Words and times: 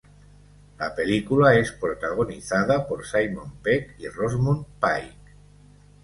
La 0.79 0.95
película 0.95 1.53
es 1.53 1.73
protagonizada 1.73 2.87
por 2.87 3.05
Simon 3.05 3.57
Pegg 3.61 3.97
y 3.99 4.07
Rosamund 4.07 4.65
Pike. 4.81 5.15